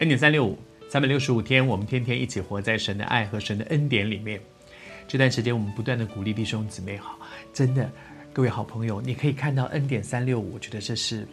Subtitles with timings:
[0.00, 0.58] 恩典三六五，
[0.88, 4.40] 三百六十五天，我们天天一起活在神的爱和神的恩典里面。
[5.06, 7.16] 这段时间，我们不断的鼓励弟兄姊妹，好，
[7.52, 7.88] 真的，
[8.32, 11.28] 各位好朋友，你可以看到恩典三六五，我觉得这是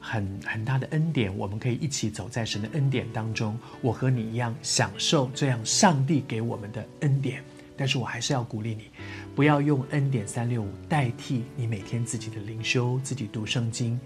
[0.00, 3.56] 很很大的恩典，我们可以一起走在神的恩典当中。
[3.80, 7.44] 我和你一样享受这样上帝给我们的恩典，
[7.76, 8.84] 但是我还是要鼓励你。
[9.34, 13.98] 不要用恩典三六五代替你每天自己的灵修，自己读圣经。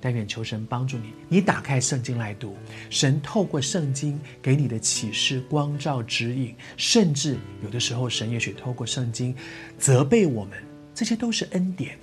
[0.00, 2.56] 但愿求神帮助你，你打开圣经来读，
[2.88, 9.34] 神透过圣经给你的启示、光照、指引，甚至有的时候神也许透过圣经
[9.78, 10.58] 责备我们，
[10.94, 11.98] 这些都是恩典。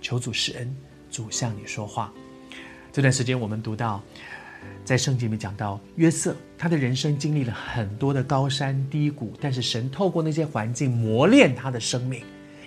[0.00, 0.76] 求主施恩，
[1.10, 2.12] 主向你说话。
[2.92, 4.00] 这段时间我们读到。
[4.84, 12.22] 在圣经里面讲到约瑟，他的人生经历了很多的高山低谷，但是神透过那些环境磨练他的生命，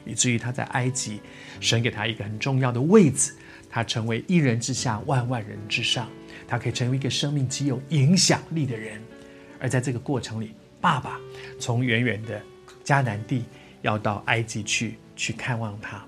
[0.05, 1.19] 以至于他在埃及，
[1.59, 3.33] 神给他一个很重要的位置，
[3.69, 6.07] 他成为一人之下，万万人之上，
[6.47, 9.01] 他可以成为一个生命极有影响力的人。
[9.59, 11.19] 而在这个过程里，爸爸
[11.59, 12.41] 从远远的
[12.85, 13.43] 迦南地
[13.81, 16.05] 要到埃及去去看望他。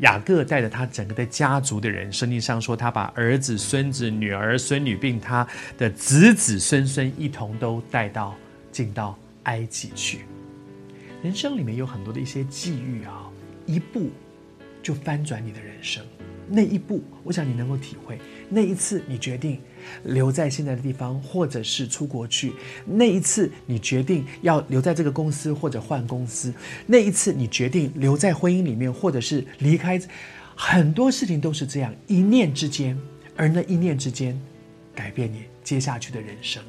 [0.00, 5.46] 雅各带着他整个的家族的人，圣经上说，他把儿子、孙子、女儿、孙女，并他
[5.78, 8.34] 的子子孙孙一同都带到
[8.72, 10.20] 进到埃及去。
[11.22, 13.30] 人生里面有很多的一些际遇啊，
[13.64, 14.10] 一步
[14.82, 16.04] 就翻转你的人生。
[16.54, 18.18] 那一步，我想你能够体会。
[18.50, 19.58] 那一次，你决定
[20.04, 22.50] 留在现在的地方，或者是出国去；
[22.84, 26.52] 那一次，你决定要留在这个公司，或者换公司；
[26.86, 29.98] 那一次，你决定留在婚姻里面，或者是离开。
[30.54, 32.96] 很多事情都是这样，一念之间，
[33.34, 34.38] 而那一念之间，
[34.94, 36.62] 改变你接下去的人生。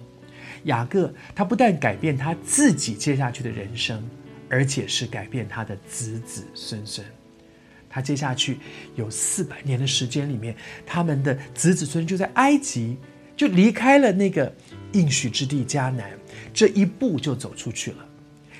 [0.64, 4.02] 雅各他不但改变他自己接下去的人生，
[4.48, 7.06] 而且是改变他的子子孙孙。
[7.94, 8.58] 他接下去
[8.96, 12.98] 有四百年的时间里面，他们的子子孙就在埃及，
[13.38, 14.52] 就离开了那个
[14.94, 16.10] 应许之地迦南，
[16.52, 17.98] 这一步就走出去了。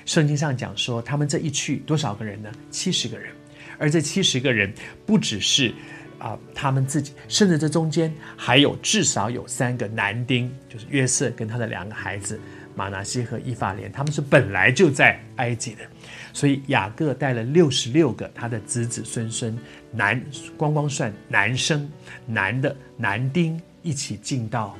[0.04, 2.52] 圣经上讲说，他们这一去多少个人呢？
[2.70, 3.32] 七十个人，
[3.76, 4.72] 而这七十个人
[5.04, 5.74] 不只是
[6.20, 12.38] 啊、他们自己，甚至这中间还有至少有三个男丁，就是约瑟跟他的两个孩子。
[12.74, 15.82] 马拿西和以法莲，他们是本来就在埃及的，
[16.32, 19.56] 所以雅各带了六十六个他的子子孙孙，
[19.92, 20.20] 男
[20.56, 21.88] 光光算男生，
[22.26, 24.76] 男的男丁一起进到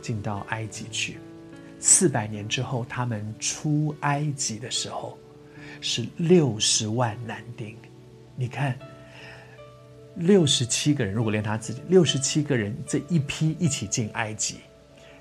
[0.00, 1.18] 进到埃及去。
[1.80, 5.18] 四百年之后，他们出埃及的时候
[5.80, 7.76] 是六十万男丁。
[8.36, 8.78] 你看，
[10.16, 14.56] 六十七个人，如果连他自己六十七个人这一批一起进埃及。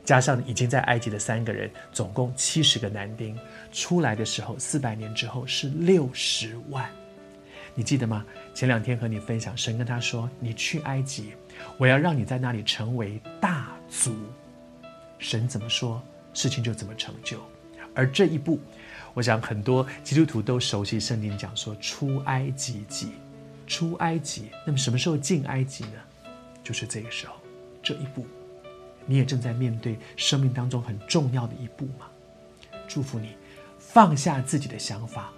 [0.07, 3.38] 加上已经在埃及的三个人，总共七十个男丁，
[3.73, 6.90] 出来的时候，四百年之后是六十万。
[7.75, 8.25] 你记得吗？
[8.53, 11.34] 前两天和你分享，神跟他说：“你去埃及，
[11.78, 14.16] 我要让你在那里成为大族。”
[15.19, 16.01] 神怎么说，
[16.34, 17.38] 事情就怎么成就。
[17.94, 18.62] 而这一步，
[19.13, 23.12] 我想很多基督徒都熟悉圣经讲说：“出埃及记，
[23.67, 26.00] 出埃及。”那么什么时候进埃及呢？
[26.63, 27.35] 就是这个时候，
[27.84, 28.25] 这一步。
[29.07, 32.07] 你也正在面对生命当中很重要的一步吗？
[32.88, 33.35] 祝福你，
[33.79, 35.31] 放下自己的想法，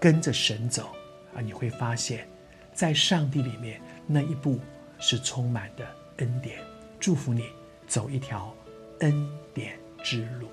[0.00, 0.94] 跟着神走，
[1.34, 2.26] 啊你会发现，
[2.72, 4.58] 在上帝里面那一步
[4.98, 5.86] 是充满的
[6.18, 6.58] 恩典。
[6.98, 7.44] 祝福你
[7.86, 8.54] 走一条
[9.00, 10.48] 恩典之路。